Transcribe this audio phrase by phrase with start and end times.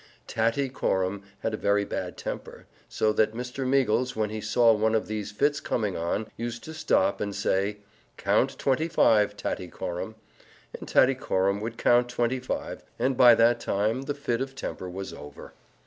[0.27, 3.67] Tattycoram had a very bad temper, so that Mr.
[3.67, 7.77] Meagles, when he saw one of these fits coming on, used to stop and say,
[8.17, 10.15] "Count twenty five, Tattycoram."
[10.73, 15.13] And Tattycoram would count twenty five, and by that time the fit of temper was
[15.13, 15.53] over.